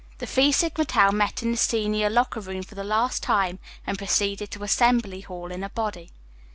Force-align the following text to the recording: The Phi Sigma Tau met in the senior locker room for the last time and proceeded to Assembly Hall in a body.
The 0.17 0.25
Phi 0.25 0.49
Sigma 0.51 0.83
Tau 0.83 1.11
met 1.11 1.43
in 1.43 1.51
the 1.51 1.57
senior 1.57 2.09
locker 2.09 2.39
room 2.39 2.63
for 2.63 2.73
the 2.73 2.83
last 2.83 3.21
time 3.21 3.59
and 3.85 3.99
proceeded 3.99 4.49
to 4.49 4.63
Assembly 4.63 5.21
Hall 5.21 5.51
in 5.51 5.63
a 5.63 5.69
body. 5.69 6.09